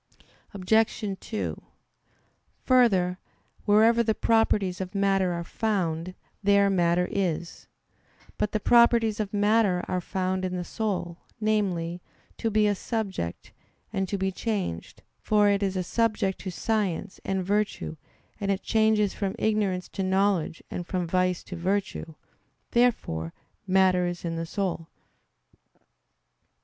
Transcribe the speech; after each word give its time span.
Obj. 0.55 1.15
2: 1.19 1.61
Further, 2.63 3.19
wherever 3.65 4.01
the 4.01 4.15
properties 4.15 4.81
of 4.81 4.95
matter 4.95 5.31
are 5.33 5.43
found, 5.43 6.15
there 6.41 6.71
matter 6.71 7.07
is. 7.11 7.67
But 8.39 8.51
the 8.51 8.59
properties 8.59 9.19
of 9.19 9.31
matter 9.31 9.85
are 9.87 10.01
found 10.01 10.43
in 10.43 10.55
the 10.55 10.63
soul 10.63 11.19
namely, 11.39 12.01
to 12.39 12.49
be 12.49 12.65
a 12.65 12.73
subject, 12.73 13.51
and 13.93 14.09
to 14.09 14.17
be 14.17 14.31
changed, 14.31 15.03
for 15.19 15.49
it 15.49 15.61
is 15.61 15.77
a 15.77 15.83
subject 15.83 16.39
to 16.39 16.49
science, 16.49 17.19
and 17.23 17.45
virtue; 17.45 17.95
and 18.39 18.49
it 18.49 18.63
changes 18.63 19.13
from 19.13 19.35
ignorance 19.37 19.87
to 19.89 20.01
knowledge 20.01 20.63
and 20.71 20.87
from 20.87 21.05
vice 21.05 21.43
to 21.43 21.55
virtue. 21.55 22.15
Therefore 22.71 23.33
matter 23.67 24.07
is 24.07 24.25
in 24.25 24.35
the 24.35 24.47
soul. 24.47 24.87